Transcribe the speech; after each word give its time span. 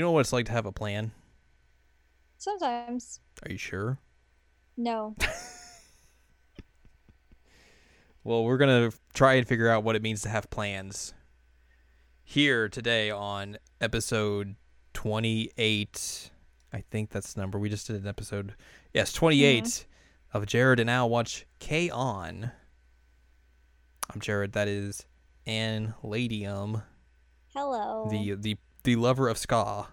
You 0.00 0.06
know 0.06 0.12
what 0.12 0.20
it's 0.20 0.32
like 0.32 0.46
to 0.46 0.52
have 0.52 0.64
a 0.64 0.72
plan? 0.72 1.12
Sometimes. 2.38 3.20
Are 3.44 3.52
you 3.52 3.58
sure? 3.58 3.98
No. 4.74 5.14
Well, 8.24 8.44
we're 8.44 8.56
going 8.56 8.90
to 8.90 8.96
try 9.12 9.34
and 9.34 9.46
figure 9.46 9.68
out 9.68 9.84
what 9.84 9.96
it 9.96 10.02
means 10.02 10.22
to 10.22 10.30
have 10.30 10.48
plans 10.50 11.12
here 12.22 12.68
today 12.68 13.10
on 13.10 13.58
episode 13.80 14.56
28. 14.92 16.30
I 16.72 16.84
think 16.90 17.10
that's 17.10 17.32
the 17.34 17.40
number. 17.40 17.58
We 17.58 17.68
just 17.68 17.86
did 17.86 17.96
an 17.96 18.06
episode. 18.06 18.54
Yes, 18.94 19.12
28 19.12 19.64
mm-hmm. 19.64 20.38
of 20.38 20.46
Jared 20.46 20.80
and 20.80 20.90
Al 20.90 21.10
Watch 21.10 21.46
K 21.60 21.90
On. 21.90 22.52
I'm 24.12 24.20
Jared. 24.20 24.52
That 24.52 24.68
is 24.68 25.04
Ann 25.46 25.94
Ladium, 26.02 26.82
Hello. 27.54 28.06
the, 28.10 28.34
the, 28.34 28.56
the 28.82 28.96
lover 28.96 29.28
of 29.28 29.38
ska. 29.38 29.88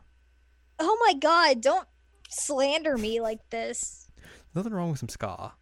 oh 0.80 0.98
my 1.06 1.14
god, 1.14 1.62
don't 1.62 1.88
slander 2.30 2.98
me 2.98 3.20
like 3.22 3.50
this. 3.50 4.10
Nothing 4.54 4.74
wrong 4.74 4.90
with 4.92 5.00
some 5.00 5.10
ska. 5.10 5.54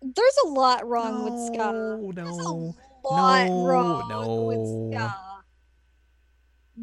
There's 0.00 0.36
a 0.44 0.48
lot 0.48 0.86
wrong 0.86 1.24
with 1.24 1.54
ska. 1.54 1.72
No, 1.72 2.12
There's 2.12 2.38
a 2.38 2.52
lot 3.08 3.46
no, 3.46 3.64
wrong 3.66 4.08
no. 4.08 4.42
with 4.42 4.92
ska. 4.94 5.14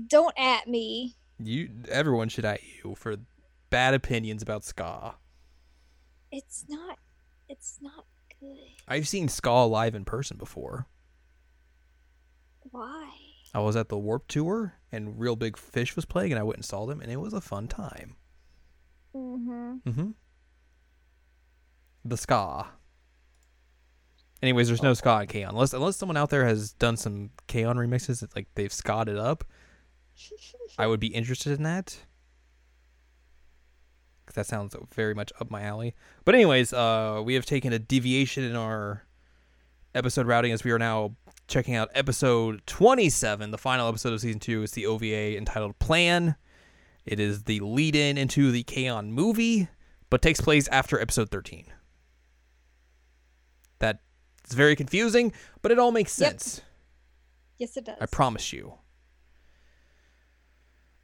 Don't 0.08 0.38
at 0.39 0.67
me. 0.67 1.16
You 1.39 1.69
everyone 1.89 2.30
should 2.30 2.45
at 2.45 2.61
you 2.64 2.95
for 2.95 3.16
bad 3.69 3.94
opinions 3.94 4.42
about 4.42 4.64
ska. 4.64 5.16
It's 6.31 6.66
not 6.69 6.97
it's 7.47 7.80
not 7.81 8.05
good. 8.39 8.58
I've 8.88 9.08
seen 9.08 9.27
ska 9.27 9.66
live 9.66 9.95
in 9.95 10.05
person 10.05 10.38
before. 10.38 10.88
Why? 12.71 13.09
I 13.53 13.59
was 13.59 13.75
at 13.75 13.89
the 13.89 13.97
Warped 13.97 14.30
Tour 14.30 14.75
and 14.92 15.19
Real 15.19 15.36
Big 15.36 15.58
Fish 15.58 15.95
was 15.95 16.05
playing 16.05 16.31
and 16.31 16.39
I 16.39 16.44
went 16.44 16.58
and 16.58 16.66
saw 16.66 16.86
them 16.86 17.02
and 17.02 17.11
it 17.11 17.19
was 17.19 17.33
a 17.33 17.42
fun 17.42 17.67
time. 17.67 18.16
Mm-hmm. 19.16 19.78
Mm-hmm. 19.88 20.09
The 22.05 22.17
ska. 22.17 22.67
Anyways, 24.42 24.67
there's 24.67 24.83
no 24.83 24.94
ska 24.94 25.22
in 25.22 25.27
K-On! 25.27 25.50
Unless 25.50 25.73
unless 25.73 25.97
someone 25.97 26.16
out 26.16 26.30
there 26.30 26.45
has 26.45 26.72
done 26.72 26.95
some 26.95 27.31
K-On! 27.47 27.75
remixes 27.75 28.22
that 28.22 28.36
like 28.36 28.47
they've 28.55 28.72
it 29.09 29.17
up. 29.17 29.44
I 30.77 30.88
would 30.88 31.00
be 31.00 31.08
interested 31.08 31.53
in 31.53 31.64
that. 31.64 31.97
Cause 34.25 34.36
that 34.36 34.45
sounds 34.45 34.75
very 34.94 35.16
much 35.16 35.33
up 35.42 35.50
my 35.50 35.64
alley. 35.64 35.95
But 36.23 36.36
anyways, 36.36 36.72
uh, 36.72 37.22
we 37.25 37.33
have 37.33 37.45
taken 37.45 37.73
a 37.73 37.80
deviation 37.80 38.44
in 38.44 38.55
our 38.55 39.08
episode 39.95 40.27
routing 40.27 40.52
as 40.52 40.64
we 40.64 40.72
are 40.72 40.80
now 40.80 41.16
checking 41.50 41.75
out 41.75 41.89
episode 41.95 42.61
27, 42.67 43.52
the 43.52 43.58
final 43.58 43.88
episode 43.89 44.14
of 44.14 44.22
season 44.22 44.39
two. 44.39 44.64
It's 44.64 44.73
the 44.73 44.86
OVA 44.86 45.36
entitled 45.36 45.78
Plan. 45.80 46.36
It 47.05 47.19
is 47.19 47.44
the 47.44 47.59
lead-in 47.59 48.17
into 48.17 48.52
the 48.52 48.64
K-On! 48.64 49.11
movie, 49.11 49.67
but 50.09 50.22
takes 50.22 50.39
place 50.39 50.67
after 50.67 51.02
episode 51.02 51.31
13. 51.31 51.66
That 53.80 53.99
is 54.48 54.54
very 54.54 54.76
confusing, 54.76 55.33
but 55.61 55.71
it 55.71 55.80
all 55.80 55.92
makes 55.92 56.17
Yep. 56.20 56.30
sense. 56.32 56.61
Yes 57.58 57.76
it 57.76 57.86
does. 57.86 57.98
I 57.99 58.05
promise 58.05 58.54
you. 58.54 58.76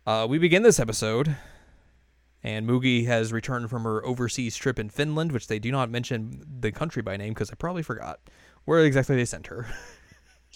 Uh, 0.06 0.28
we 0.30 0.38
begin 0.38 0.62
this 0.62 0.80
episode, 0.80 1.36
and 2.44 2.68
Mugi 2.70 3.08
has 3.08 3.34
returned 3.34 3.72
from 3.72 3.84
her 3.84 4.06
overseas 4.06 4.56
trip 4.56 4.78
in 4.78 4.90
Finland, 4.90 5.32
which 5.32 5.48
they 5.48 5.58
do 5.58 5.72
not 5.72 5.90
mention 5.90 6.46
the 6.60 6.72
country 6.72 7.02
by 7.02 7.18
name 7.18 7.34
because 7.34 7.50
I 7.50 7.56
probably 7.56 7.82
forgot 7.82 8.20
where 8.66 8.86
exactly 8.86 9.16
they 9.16 9.26
sent 9.26 9.48
her. 9.48 9.66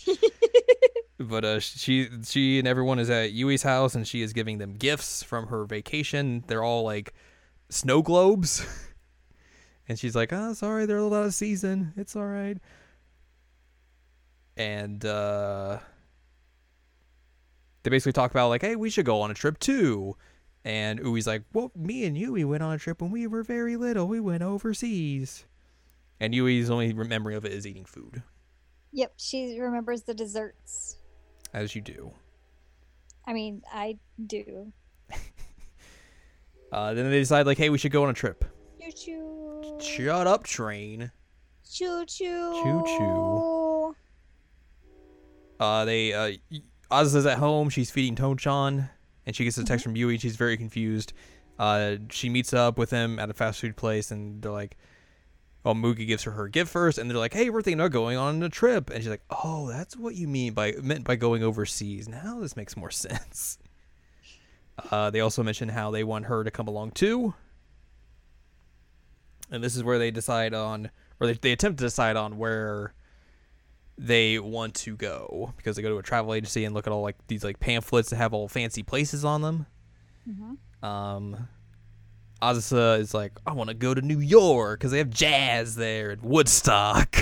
but 1.20 1.46
uh, 1.46 1.60
she 1.60 2.08
she 2.24 2.60
and 2.60 2.68
everyone 2.68 3.00
is 3.00 3.10
at 3.10 3.32
Yui's 3.32 3.64
house, 3.64 3.96
and 3.96 4.08
she 4.08 4.22
is 4.22 4.34
giving 4.34 4.58
them 4.58 4.74
gifts 4.74 5.24
from 5.24 5.48
her 5.48 5.66
vacation. 5.66 6.44
They're 6.48 6.64
all 6.64 6.84
like 6.84 7.14
snow 7.70 8.02
globes, 8.02 8.66
and 9.88 10.00
she's 10.00 10.16
like, 10.16 10.32
"Oh, 10.32 10.54
sorry, 10.54 10.86
they're 10.86 10.98
a 10.98 11.04
little 11.04 11.18
out 11.18 11.26
of 11.26 11.34
season. 11.34 11.94
It's 11.98 12.16
all 12.16 12.28
right." 12.28 12.58
And 14.58 15.06
uh, 15.06 15.80
they 17.84 17.90
basically 17.90 18.14
talk 18.14 18.32
about 18.32 18.50
like, 18.50 18.62
"Hey, 18.62 18.76
we 18.76 18.90
should 18.90 19.06
go 19.06 19.22
on 19.22 19.32
a 19.32 19.36
trip 19.36 19.60
too." 19.60 20.16
And 20.66 21.00
Ui's 21.00 21.28
like, 21.28 21.44
"Well, 21.54 21.72
me 21.76 22.06
and 22.06 22.18
Yui 22.18 22.44
went 22.44 22.64
on 22.64 22.74
a 22.74 22.78
trip 22.78 23.02
when 23.02 23.12
we 23.12 23.28
were 23.28 23.44
very 23.44 23.78
little. 23.78 24.08
We 24.08 24.20
went 24.20 24.44
overseas." 24.44 25.46
And 26.20 26.36
Yui's 26.36 26.70
only 26.70 26.92
memory 26.94 27.36
of 27.36 27.46
it 27.46 27.54
is 27.54 27.66
eating 27.66 27.86
food, 27.86 28.24
Yep, 28.92 29.14
she 29.18 29.60
remembers 29.60 30.02
the 30.04 30.14
desserts. 30.14 30.98
as 31.54 31.76
you 31.76 31.82
do. 31.82 32.12
I 33.28 33.34
mean, 33.34 33.62
I 33.72 33.98
do. 34.26 34.72
Uh, 36.72 36.94
then 36.94 37.10
they 37.10 37.18
decide 37.18 37.48
like, 37.48 37.58
"Hey, 37.58 37.70
we 37.72 37.80
should 37.80 37.92
go 37.92 38.04
on 38.04 38.10
a 38.12 38.14
trip." 38.14 38.46
Choo 38.80 38.92
choo. 38.92 39.78
Shut 39.82 40.28
up, 40.28 40.44
train. 40.44 41.12
Choo 41.68 42.06
choo. 42.06 42.62
Choo-choo. 42.64 43.96
Uh, 45.60 45.86
they 45.86 46.14
uh, 46.14 46.32
y- 46.52 46.62
Aza's 46.92 47.26
at 47.26 47.40
home. 47.40 47.70
She's 47.70 47.90
feeding 47.90 48.16
Tonchan, 48.16 48.88
and 49.26 49.36
she 49.36 49.44
gets 49.46 49.58
a 49.58 49.64
text 49.64 49.84
from 49.84 49.96
Yui. 49.96 50.20
She's 50.20 50.36
very 50.36 50.58
confused. 50.58 51.14
Uh, 51.58 51.96
she 52.12 52.30
meets 52.30 52.54
up 52.54 52.78
with 52.78 52.92
him 52.92 53.18
at 53.18 53.32
a 53.32 53.34
fast 53.34 53.60
food 53.62 53.76
place, 53.76 54.12
and 54.12 54.40
they're 54.42 54.52
like, 54.52 54.78
"Oh, 55.66 55.74
Mugi 55.74 56.08
gives 56.08 56.24
her 56.24 56.32
her 56.32 56.48
gift 56.48 56.72
first, 56.72 56.98
and 56.98 57.10
they're 57.10 57.18
like, 57.18 57.34
"Hey, 57.34 57.50
we're 57.50 57.62
thinking 57.62 57.82
of 57.82 57.92
going 57.92 58.18
on 58.18 58.42
a 58.44 58.50
trip," 58.50 58.90
and 58.90 59.02
she's 59.02 59.10
like, 59.10 59.24
"Oh, 59.30 59.68
that's 59.70 59.96
what 59.98 60.16
you 60.16 60.28
mean 60.28 60.54
by 60.54 60.74
meant 60.82 61.04
by 61.04 61.16
going 61.16 61.44
overseas. 61.44 62.08
Now 62.08 62.40
this 62.40 62.56
makes 62.56 62.78
more 62.78 62.92
sense." 62.92 63.58
Uh, 64.92 65.10
they 65.10 65.20
also 65.20 65.44
mention 65.44 65.70
how 65.70 65.92
they 65.92 66.04
want 66.04 66.26
her 66.26 66.44
to 66.44 66.52
come 66.52 66.68
along 66.68 66.92
too, 66.92 67.34
and 69.52 69.64
this 69.64 69.76
is 69.76 69.84
where 69.84 70.00
they 70.00 70.12
decide 70.12 70.54
on, 70.54 70.90
or 71.20 71.28
they, 71.28 71.34
they 71.34 71.52
attempt 71.52 71.80
to 71.80 71.86
decide 71.86 72.16
on 72.16 72.38
where 72.38 72.94
they 73.98 74.40
want 74.40 74.74
to 74.76 74.96
go 74.96 75.54
because 75.58 75.76
they 75.76 75.82
go 75.82 75.90
to 75.90 75.98
a 75.98 76.04
travel 76.04 76.34
agency 76.34 76.64
and 76.64 76.74
look 76.74 76.88
at 76.88 76.94
all 76.94 77.02
like 77.02 77.18
these 77.28 77.44
like 77.44 77.60
pamphlets 77.60 78.10
that 78.12 78.16
have 78.16 78.34
all 78.34 78.48
fancy 78.48 78.82
places 78.84 79.26
on 79.26 79.42
them. 79.42 79.66
Um, 80.82 81.50
Azusa 82.42 83.00
is 83.00 83.14
like, 83.14 83.34
I 83.46 83.54
want 83.54 83.70
to 83.70 83.74
go 83.74 83.94
to 83.94 84.02
New 84.02 84.20
York 84.20 84.80
because 84.80 84.92
they 84.92 84.98
have 85.00 85.10
jazz 85.10 85.76
there 85.76 86.12
and 86.12 86.22
Woodstock. 86.22 87.18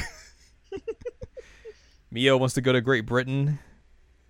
Mio 2.12 2.38
wants 2.38 2.56
to 2.56 2.62
go 2.62 2.72
to 2.72 2.82
Great 2.82 3.06
Britain, 3.06 3.60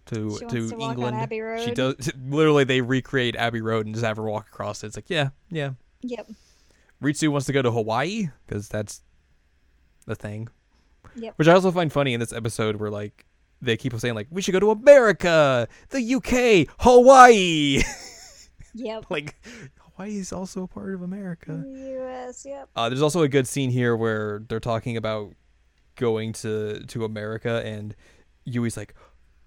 to 0.08 0.38
She 0.40 0.46
to 0.46 0.70
to 0.70 0.75
on 0.75 0.81
England. 0.81 1.62
She 1.64 1.72
does 1.72 2.12
literally. 2.28 2.64
They 2.64 2.81
recreate 2.81 3.36
Abbey 3.36 3.62
Road 3.62 3.86
and 3.86 3.96
just 3.96 4.06
have 4.06 4.18
her 4.18 4.24
walk 4.24 4.48
across 4.48 4.84
it. 4.84 4.88
It's 4.88 4.98
like, 4.98 5.09
yeah, 5.09 5.30
yeah. 5.50 5.72
Yep. 6.02 6.31
Ritsu 7.02 7.30
wants 7.30 7.46
to 7.46 7.54
go 7.54 7.62
to 7.62 7.72
Hawaii 7.72 8.30
because 8.46 8.68
that's 8.68 9.02
the 10.06 10.16
thing. 10.16 10.48
Yep. 11.16 11.34
Which 11.38 11.48
I 11.48 11.54
also 11.54 11.72
find 11.72 11.92
funny 11.92 12.14
in 12.14 12.19
this 12.19 12.34
episode 12.34 12.78
where 12.78 12.90
like 12.90 13.25
they 13.62 13.78
keep 13.78 13.94
saying 14.00 14.16
like 14.16 14.28
we 14.30 14.42
should 14.42 14.54
go 14.54 14.59
to 14.59 14.72
America, 14.72 15.68
the 15.90 16.16
UK, 16.16 16.74
Hawaii. 16.80 17.81
Yep. 18.74 19.06
like 19.10 19.36
Hawaii 19.98 20.18
is 20.18 20.32
also 20.32 20.64
a 20.64 20.68
part 20.68 20.94
of 20.94 21.02
America. 21.02 21.64
U.S. 21.66 22.46
Yep. 22.46 22.70
Uh, 22.76 22.90
there's 22.90 23.02
also 23.02 23.24
a 23.24 23.28
good 23.28 23.48
scene 23.48 23.72
here 23.72 23.96
where 23.96 24.44
they're 24.48 24.60
talking 24.60 24.96
about 24.96 25.34
going 25.96 26.34
to 26.34 26.84
to 26.86 27.04
America, 27.04 27.64
and 27.66 27.96
Yui's 28.46 28.78
like, 28.78 28.94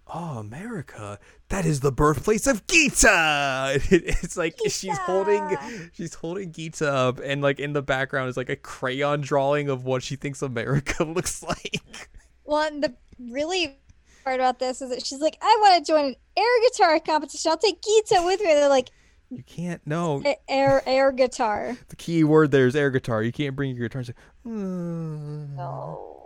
"Oh, 0.08 0.38
America! 0.38 1.20
That 1.48 1.64
is 1.64 1.80
the 1.80 1.92
birthplace 1.92 2.48
of 2.48 2.66
Gita." 2.66 3.80
it's 3.90 4.36
like 4.36 4.58
she's 4.68 4.98
holding 4.98 5.48
Gita. 5.50 5.90
she's 5.92 6.14
holding 6.14 6.50
Gita 6.50 6.92
up, 6.92 7.20
and 7.22 7.42
like 7.42 7.60
in 7.60 7.72
the 7.72 7.82
background 7.82 8.28
is 8.28 8.36
like 8.36 8.50
a 8.50 8.56
crayon 8.56 9.20
drawing 9.20 9.68
of 9.68 9.84
what 9.84 10.02
she 10.02 10.16
thinks 10.16 10.42
America 10.42 11.04
looks 11.04 11.44
like. 11.44 12.10
Well, 12.44 12.66
and 12.66 12.82
the 12.82 12.94
really 13.20 13.78
part 14.24 14.40
about 14.40 14.58
this 14.58 14.82
is 14.82 14.90
that 14.90 15.06
she's 15.06 15.20
like, 15.20 15.38
I 15.40 15.58
want 15.60 15.84
to 15.84 15.92
join 15.92 16.04
an 16.06 16.16
air 16.36 16.60
guitar 16.68 16.98
competition. 16.98 17.50
I'll 17.50 17.58
take 17.58 17.80
Gita 17.82 18.22
with 18.24 18.40
me. 18.40 18.50
And 18.50 18.58
they're 18.58 18.68
like, 18.68 18.90
You 19.30 19.42
can't. 19.44 19.80
No, 19.86 20.22
air 20.48 20.82
air 20.86 21.12
guitar. 21.12 21.76
the 21.88 21.96
key 21.96 22.24
word 22.24 22.50
there 22.50 22.66
is 22.66 22.74
air 22.74 22.90
guitar. 22.90 23.22
You 23.22 23.32
can't 23.32 23.54
bring 23.54 23.76
your 23.76 23.88
guitar. 23.88 24.00
And 24.00 24.06
say, 24.08 24.14
"Mm." 24.46 25.56
No. 25.56 26.16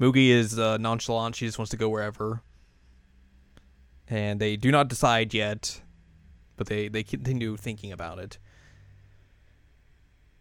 Mugi 0.00 0.30
is 0.30 0.58
uh, 0.58 0.78
nonchalant. 0.78 1.36
She 1.36 1.44
just 1.46 1.58
wants 1.58 1.70
to 1.72 1.76
go 1.76 1.90
wherever. 1.90 2.40
And 4.08 4.40
they 4.40 4.56
do 4.56 4.72
not 4.72 4.88
decide 4.88 5.34
yet, 5.34 5.82
but 6.56 6.66
they, 6.68 6.88
they 6.88 7.02
continue 7.02 7.56
thinking 7.56 7.92
about 7.92 8.18
it. 8.18 8.38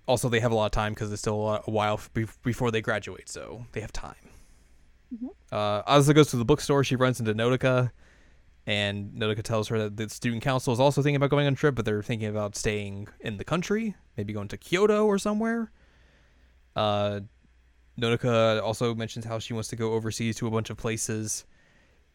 Also, 0.08 0.30
they 0.30 0.40
have 0.40 0.52
a 0.52 0.56
lot 0.56 0.68
of 0.68 0.72
time 0.72 0.94
because 0.94 1.12
it's 1.12 1.22
still 1.22 1.48
a, 1.48 1.62
while 1.66 2.00
before 2.44 2.72
they 2.72 2.82
graduate, 2.82 3.30
so 3.30 3.66
they 3.74 3.82
have 3.82 3.92
time. 3.92 4.16
Uh, 5.52 5.84
Azusa 5.84 6.16
goes 6.16 6.30
to 6.32 6.38
the 6.38 6.46
bookstore. 6.46 6.84
She 6.84 6.96
runs 6.96 7.20
into 7.20 7.34
Nodoka, 7.34 7.92
and 8.70 9.14
Nodoka 9.14 9.42
tells 9.42 9.68
her 9.70 9.80
that 9.80 9.98
the 9.98 10.08
student 10.10 10.44
council 10.44 10.72
is 10.72 10.80
also 10.80 11.02
thinking 11.02 11.16
about 11.16 11.32
going 11.32 11.48
on 11.48 11.54
a 11.54 11.56
trip, 11.56 11.74
but 11.74 11.86
they're 11.86 12.04
thinking 12.04 12.28
about 12.28 12.56
staying 12.56 13.08
in 13.20 13.38
the 13.38 13.44
country, 13.44 13.96
maybe 14.16 14.32
going 14.32 14.48
to 14.50 14.58
Kyoto 14.58 15.08
or 15.08 15.18
somewhere. 15.18 15.72
Uh, 16.76 17.22
Nodoka 18.00 18.62
also 18.62 18.94
mentions 18.94 19.26
how 19.26 19.40
she 19.40 19.54
wants 19.54 19.70
to 19.70 19.76
go 19.76 19.94
overseas 19.94 20.36
to 20.36 20.46
a 20.46 20.52
bunch 20.52 20.70
of 20.70 20.78
places. 20.78 21.46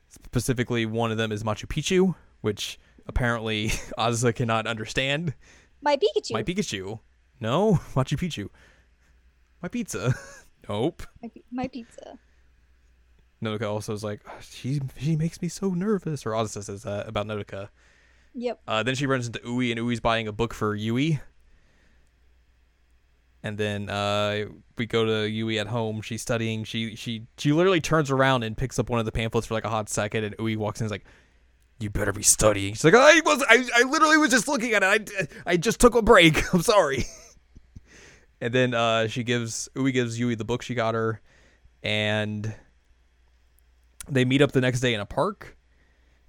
Specifically, 0.08 0.86
one 0.86 1.10
of 1.10 1.16
them 1.16 1.32
is 1.32 1.42
Machu 1.42 1.66
Picchu, 1.66 2.14
which 2.40 2.78
apparently 3.08 3.68
Azusa 3.98 4.32
cannot 4.32 4.68
understand. 4.68 5.34
My 5.82 5.96
Pikachu. 5.96 6.34
My 6.34 6.44
Pikachu. 6.44 7.00
No, 7.40 7.80
Machu 7.96 8.16
Picchu. 8.16 8.48
My 9.60 9.66
pizza. 9.66 10.14
nope. 10.68 11.02
my, 11.20 11.30
my 11.50 11.66
pizza. 11.66 12.16
Nodoka 13.44 13.68
also 13.68 13.92
is 13.92 14.02
like, 14.02 14.20
"Ah, 14.26 14.36
she 14.40 14.80
she 14.98 15.16
makes 15.16 15.40
me 15.40 15.48
so 15.48 15.70
nervous. 15.70 16.26
Or 16.26 16.30
Azusa 16.30 16.64
says 16.64 16.82
that 16.82 17.08
about 17.08 17.26
Nodoka. 17.26 17.68
Yep. 18.34 18.60
Uh, 18.66 18.82
then 18.82 18.94
she 18.94 19.06
runs 19.06 19.26
into 19.26 19.40
Ui, 19.46 19.70
and 19.70 19.78
Ui's 19.80 20.00
buying 20.00 20.26
a 20.26 20.32
book 20.32 20.52
for 20.52 20.74
Yui. 20.74 21.20
And 23.44 23.58
then 23.58 23.90
uh, 23.90 24.46
we 24.76 24.86
go 24.86 25.04
to 25.04 25.28
Yui 25.28 25.58
at 25.58 25.66
home. 25.68 26.00
She's 26.00 26.22
studying. 26.22 26.64
She 26.64 26.96
she 26.96 27.26
she 27.38 27.52
literally 27.52 27.80
turns 27.80 28.10
around 28.10 28.42
and 28.42 28.56
picks 28.56 28.78
up 28.78 28.90
one 28.90 28.98
of 28.98 29.06
the 29.06 29.12
pamphlets 29.12 29.46
for 29.46 29.54
like 29.54 29.64
a 29.64 29.68
hot 29.68 29.88
second. 29.88 30.24
And 30.24 30.34
Ui 30.40 30.56
walks 30.56 30.80
in 30.80 30.84
and 30.84 30.88
is 30.88 30.90
like, 30.90 31.04
"You 31.78 31.90
better 31.90 32.12
be 32.12 32.22
studying." 32.22 32.74
She's 32.74 32.84
like, 32.84 32.94
"I 32.94 33.20
was 33.20 33.44
I, 33.48 33.68
I 33.76 33.82
literally 33.82 34.16
was 34.16 34.30
just 34.30 34.48
looking 34.48 34.72
at 34.72 34.82
it. 34.82 35.10
I 35.46 35.52
I 35.52 35.56
just 35.56 35.78
took 35.78 35.94
a 35.94 36.02
break. 36.02 36.42
I'm 36.54 36.62
sorry." 36.62 37.04
and 38.40 38.52
then 38.52 38.74
uh, 38.74 39.08
she 39.08 39.22
gives 39.22 39.68
Ui 39.78 39.92
gives 39.92 40.18
Yui 40.18 40.34
the 40.34 40.44
book 40.44 40.62
she 40.62 40.74
got 40.74 40.94
her, 40.94 41.20
and 41.82 42.52
they 44.08 44.24
meet 44.24 44.42
up 44.42 44.52
the 44.52 44.60
next 44.60 44.80
day 44.80 44.94
in 44.94 45.00
a 45.00 45.06
park 45.06 45.56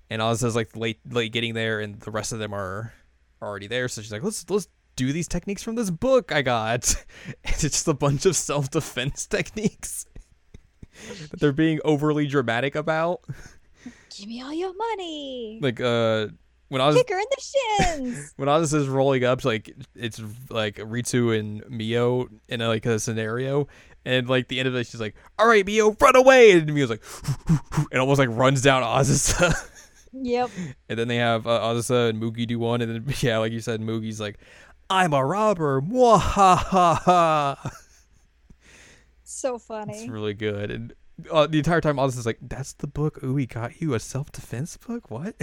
and 0.10 0.22
Ozza's 0.22 0.56
like 0.56 0.76
late 0.76 1.00
late 1.10 1.32
getting 1.32 1.54
there 1.54 1.80
and 1.80 2.00
the 2.00 2.12
rest 2.12 2.32
of 2.32 2.40
them 2.40 2.54
are 2.54 2.94
already 3.42 3.68
there 3.68 3.88
so 3.88 4.02
she's 4.02 4.12
like 4.12 4.24
let's 4.24 4.50
let's 4.50 4.68
do 4.96 5.12
these 5.12 5.28
techniques 5.28 5.62
from 5.62 5.76
this 5.76 5.90
book 5.90 6.32
I 6.32 6.42
got 6.42 6.96
and 7.26 7.36
it's 7.44 7.62
just 7.62 7.88
a 7.88 7.94
bunch 7.94 8.26
of 8.26 8.36
self-defense 8.36 9.26
techniques 9.28 10.06
that 11.30 11.40
they're 11.40 11.52
being 11.52 11.80
overly 11.84 12.28
dramatic 12.28 12.76
about 12.76 13.22
Give 14.18 14.28
me 14.30 14.42
all 14.42 14.54
your 14.54 14.74
money. 14.74 15.60
like 15.62 15.82
uh 15.82 16.28
when 16.70 16.82
I 16.82 16.88
was 16.88 16.96
Kick 16.96 17.10
her 17.10 17.20
in 17.20 17.26
the 17.30 18.08
shins. 18.08 18.34
when 18.38 18.50
Oz 18.50 18.74
is 18.74 18.88
rolling 18.88 19.24
up, 19.24 19.46
like 19.46 19.72
it's 19.94 20.20
like 20.50 20.78
Ritsu 20.78 21.38
and 21.38 21.64
Mio 21.70 22.28
in 22.48 22.60
a, 22.62 22.68
like 22.68 22.88
a 22.88 22.98
scenario, 22.98 23.68
and 24.06 24.30
like 24.30 24.48
the 24.48 24.60
end 24.60 24.68
of 24.68 24.76
it, 24.76 24.86
she's 24.88 25.02
like, 25.02 25.16
"All 25.40 25.48
right, 25.48 25.66
Mio, 25.66 25.96
run 26.00 26.16
away!" 26.16 26.52
And 26.52 26.72
Mio's 26.74 26.90
like, 26.90 27.04
and 27.92 28.00
almost 28.00 28.20
like 28.20 28.30
runs 28.30 28.62
down 28.62 28.84
Azusa. 28.84 29.54
yep. 30.14 30.50
and 30.88 31.00
then 31.00 31.08
they 31.08 31.18
have 31.18 31.48
uh, 31.48 31.60
Azusa 31.62 32.10
and 32.10 32.22
Mugi 32.22 32.48
do 32.48 32.60
one, 32.60 32.82
and 32.82 32.92
then 32.92 33.16
yeah, 33.20 33.40
like 33.40 33.52
you 33.52 33.60
said, 33.60 33.82
Mugi's 33.82 34.20
like, 34.20 34.38
"I'm 34.90 35.14
a 35.14 35.26
robber!" 35.26 35.82
Mwahaha. 35.82 37.72
So 39.24 39.58
funny. 39.58 39.94
It's 39.94 40.08
really 40.08 40.36
good, 40.36 40.70
and 40.72 40.94
uh, 41.32 41.48
the 41.48 41.58
entire 41.58 41.82
time 41.82 41.98
Azusa's 41.98 42.26
like, 42.26 42.40
"That's 42.42 42.74
the 42.74 42.88
book 42.88 43.20
Ui 43.24 43.48
got 43.48 43.82
you, 43.82 43.96
a 43.96 44.00
self 44.00 44.32
defense 44.32 44.78
book? 44.78 45.10
What?" 45.10 45.36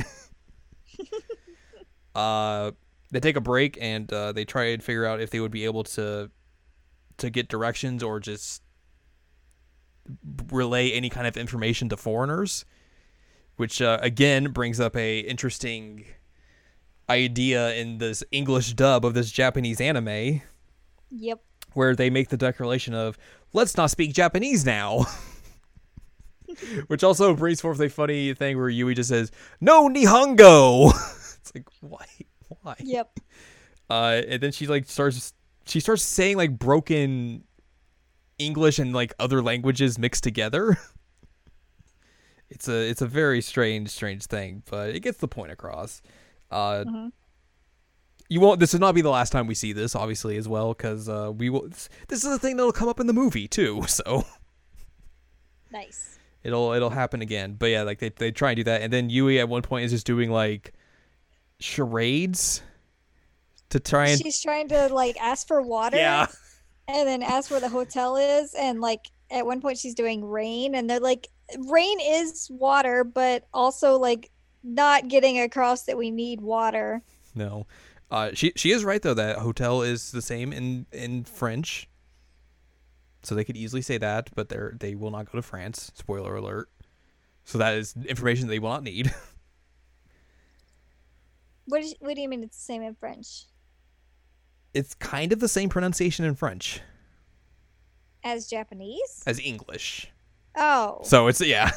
uh, 2.15 2.71
they 3.11 3.21
take 3.21 3.37
a 3.37 3.41
break 3.41 3.79
and 3.81 4.11
uh, 4.13 4.33
they 4.33 4.45
try 4.45 4.67
and 4.67 4.83
figure 4.83 5.05
out 5.05 5.21
if 5.21 5.31
they 5.31 5.41
would 5.41 5.51
be 5.51 5.65
able 5.65 5.85
to 5.85 6.31
to 7.23 7.31
get 7.31 7.49
directions 7.49 8.03
or 8.03 8.21
just 8.21 8.63
relay 10.51 10.91
any 10.93 11.09
kind 11.09 11.27
of 11.27 11.37
information 11.37 11.89
to 11.89 11.97
foreigners, 11.97 12.65
which 13.57 13.81
uh, 13.81 13.99
again 14.03 14.51
brings 14.53 14.79
up 14.81 14.95
a 14.97 15.21
interesting 15.21 16.05
idea 17.09 17.75
in 17.75 17.99
this 17.99 18.23
English 18.31 18.75
dub 18.75 19.05
of 19.05 19.15
this 19.15 19.31
Japanese 19.31 19.81
anime 19.81 20.41
Yep. 21.11 21.41
where 21.75 21.95
they 21.95 22.11
make 22.11 22.29
the 22.29 22.37
declaration 22.37 22.95
of 22.95 23.19
let's 23.53 23.77
not 23.77 23.91
speak 23.91 24.13
Japanese 24.15 24.65
now. 24.65 25.07
Which 26.89 27.03
also 27.03 27.35
brings 27.35 27.63
forth 27.63 27.81
a 27.81 27.89
funny 27.89 28.35
thing 28.35 28.59
where 28.59 28.69
Yui 28.69 28.95
just 28.95 29.09
says, 29.09 29.31
No 29.61 29.89
Nihongo 29.89 30.91
It's 31.39 31.53
like 31.55 31.67
why 31.81 32.05
why? 32.63 32.77
Yep. 32.79 33.21
Uh 33.89 34.21
and 34.29 34.43
then 34.43 34.53
she 34.53 34.67
like 34.67 34.87
starts 34.87 35.33
she 35.67 35.81
starts 35.81 36.03
saying 36.03 36.37
like 36.37 36.59
broken 36.59 37.45
English 38.39 38.79
and 38.79 38.93
like 38.93 39.15
other 39.19 39.43
languages 39.43 39.99
mixed 39.99 40.23
together. 40.25 40.79
It's 42.55 42.69
a 42.69 42.87
it's 42.91 43.01
a 43.01 43.07
very 43.07 43.41
strange, 43.41 43.89
strange 43.89 44.27
thing, 44.27 44.63
but 44.71 44.91
it 44.91 45.01
gets 45.01 45.17
the 45.17 45.27
point 45.27 45.51
across. 45.53 46.03
Uh 46.51 46.85
Mhm. 46.85 47.13
you 48.29 48.41
won't 48.41 48.61
this 48.61 48.75
will 48.75 48.81
not 48.81 48.95
be 48.95 49.01
the 49.01 49.09
last 49.09 49.31
time 49.33 49.47
we 49.47 49.55
see 49.55 49.73
this 49.73 49.95
obviously 49.95 50.37
as 50.37 50.47
well 50.47 50.75
because 50.75 51.09
uh 51.09 51.33
we 51.35 51.49
will 51.49 51.67
this, 51.71 51.89
this 52.09 52.25
is 52.25 52.31
a 52.31 52.39
thing 52.39 52.59
that'll 52.59 52.71
come 52.71 52.91
up 52.91 53.01
in 53.01 53.07
the 53.07 53.15
movie 53.15 53.49
too 53.49 53.83
so 53.87 54.27
Nice. 55.71 56.19
it'll 56.43 56.73
it'll 56.73 56.91
happen 56.91 57.23
again 57.23 57.55
but 57.59 57.67
yeah 57.71 57.83
like 57.85 58.01
they, 58.01 58.11
they 58.11 58.31
try 58.31 58.51
and 58.51 58.57
do 58.59 58.65
that 58.65 58.83
and 58.83 58.93
then 58.93 59.09
yui 59.09 59.41
at 59.41 59.49
one 59.49 59.63
point 59.63 59.87
is 59.87 59.91
just 59.91 60.05
doing 60.07 60.31
like 60.31 60.75
charades 61.59 62.61
to 63.73 63.81
try 63.81 64.09
and 64.09 64.21
She's 64.21 64.41
trying 64.41 64.69
to 64.69 64.89
like 64.89 65.17
ask 65.21 65.47
for 65.47 65.61
water. 65.61 65.97
yeah 65.97 66.27
And 66.89 67.07
then 67.07 67.23
ask 67.23 67.51
where 67.51 67.61
the 67.61 67.69
hotel 67.69 68.17
is. 68.17 68.55
And 68.55 68.81
like 68.81 69.07
at 69.31 69.45
one 69.47 69.61
point 69.61 69.79
she's 69.79 69.95
doing 69.95 70.25
rain. 70.25 70.75
And 70.75 70.89
they're 70.91 71.01
like, 71.01 71.29
rain 71.69 71.99
is 72.01 72.49
water, 72.51 73.05
but 73.05 73.47
also 73.55 73.99
like 73.99 74.31
not 74.65 75.09
getting 75.09 75.41
across 75.41 75.83
that 75.85 75.97
we 75.99 76.11
need 76.11 76.41
water. 76.41 77.03
no 77.35 77.67
uh 78.11 78.31
she 78.35 78.53
she 78.57 78.71
is 78.73 78.85
right 78.85 79.03
though 79.03 79.15
that 79.15 79.39
hotel 79.39 79.83
is 79.83 80.13
the 80.13 80.23
same 80.23 80.53
in 80.53 80.87
in 80.93 81.25
french 81.25 81.89
so 83.23 83.35
they 83.35 83.43
could 83.43 83.57
easily 83.57 83.81
say 83.83 83.97
that 83.99 84.29
but 84.37 84.49
they're 84.51 84.75
they 84.79 84.95
will 84.95 85.11
not 85.11 85.25
go 85.25 85.33
to 85.39 85.43
france 85.43 85.91
spoiler 85.97 86.37
alert 86.37 86.69
so 87.45 87.59
that 87.59 87.75
is 87.75 87.95
information 88.07 88.47
they 88.49 88.59
will 88.61 88.69
not 88.69 88.83
need 88.85 89.13
What, 91.67 91.83
is, 91.83 91.95
what 92.01 92.15
do 92.17 92.21
you 92.21 92.29
mean 92.29 92.43
it's 92.43 92.57
the 92.57 92.63
same 92.63 92.83
in 92.83 92.95
French? 92.95 93.45
It's 94.75 94.95
kind 94.95 95.33
of 95.33 95.41
the 95.41 95.49
same 95.49 95.69
pronunciation 95.69 96.25
in 96.25 96.35
french 96.35 96.81
As 98.25 98.47
Japanese? 98.49 99.23
as 99.27 99.39
english 99.41 100.09
Oh. 100.57 101.01
So 101.05 101.29
it's 101.29 101.41
yeah, 101.41 101.71